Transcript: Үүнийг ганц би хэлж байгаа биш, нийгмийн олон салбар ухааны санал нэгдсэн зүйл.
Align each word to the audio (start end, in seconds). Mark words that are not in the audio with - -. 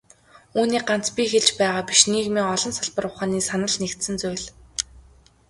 Үүнийг 0.59 0.83
ганц 0.89 1.07
би 1.15 1.23
хэлж 1.31 1.49
байгаа 1.59 1.83
биш, 1.89 2.01
нийгмийн 2.13 2.51
олон 2.55 2.73
салбар 2.75 3.05
ухааны 3.09 3.39
санал 3.49 3.75
нэгдсэн 3.81 4.15
зүйл. 4.21 4.45